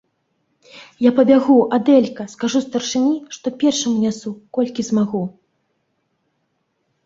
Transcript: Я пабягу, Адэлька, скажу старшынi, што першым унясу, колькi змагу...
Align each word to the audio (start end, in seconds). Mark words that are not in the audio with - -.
Я 1.07 1.11
пабягу, 1.19 1.57
Адэлька, 1.77 2.23
скажу 2.33 2.63
старшынi, 2.67 3.13
што 3.39 3.47
першым 3.61 3.91
унясу, 3.99 4.29
колькi 4.57 4.81
змагу... 4.91 5.23